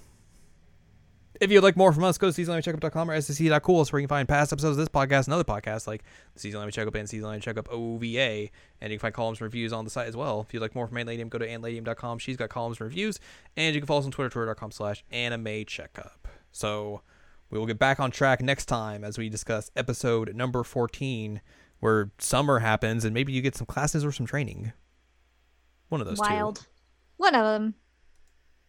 If 1.40 1.52
you'd 1.52 1.64
like 1.64 1.78
more 1.78 1.94
from 1.94 2.04
us, 2.04 2.18
go 2.18 2.32
to 2.32 2.42
seasonalcheckup.com 2.42 3.12
or 3.12 3.18
scc.cool. 3.18 3.86
Where 3.86 4.00
you 4.00 4.08
can 4.08 4.10
find 4.10 4.28
past 4.28 4.52
episodes 4.52 4.78
of 4.78 4.78
this 4.78 4.90
podcast 4.90 5.26
and 5.26 5.34
other 5.34 5.44
podcasts 5.44 5.88
like 5.88 6.04
the 6.34 6.40
Season 6.40 6.70
Checkup 6.72 6.96
and 6.96 7.08
Season 7.10 7.40
Checkup 7.42 7.70
OVA. 7.70 8.50
And 8.82 8.92
you 8.92 8.98
can 8.98 9.00
find 9.00 9.14
columns 9.14 9.40
and 9.40 9.46
reviews 9.46 9.74
on 9.74 9.84
the 9.84 9.90
site 9.90 10.08
as 10.08 10.16
well. 10.16 10.42
If 10.42 10.54
you'd 10.54 10.62
like 10.62 10.76
more 10.76 10.88
from 10.88 10.98
Ann 10.98 11.08
Ladium, 11.08 11.30
go 11.30 11.38
to 11.38 11.48
annladium.com. 11.48 12.20
She's 12.20 12.38
got 12.38 12.50
columns 12.50 12.80
and 12.80 12.88
reviews. 12.88 13.20
And 13.56 13.76
you 13.76 13.82
can 13.82 13.88
follow 13.88 14.00
us 14.00 14.06
on 14.06 14.12
Twitter, 14.12 14.30
twitter.com 14.30 14.72
slash 14.72 15.04
anime 15.12 15.66
checkup. 15.66 16.28
So 16.52 17.02
we 17.50 17.60
will 17.60 17.66
get 17.66 17.80
back 17.80 18.00
on 18.00 18.12
track 18.12 18.42
next 18.42 18.66
time 18.66 19.04
as 19.04 19.18
we 19.18 19.30
discuss 19.30 19.72
episode 19.76 20.34
number 20.36 20.64
14, 20.64 21.42
where 21.80 22.12
summer 22.18 22.60
happens 22.60 23.06
and 23.06 23.14
maybe 23.14 23.32
you 23.32 23.42
get 23.42 23.56
some 23.56 23.68
classes 23.68 24.04
or 24.04 24.12
some 24.12 24.26
training. 24.26 24.74
One 25.90 26.02
of 26.02 26.08
those 26.08 26.20
two. 26.20 26.26
wild 26.28 26.68
one 27.18 27.36
of 27.36 27.44
them 27.44 27.74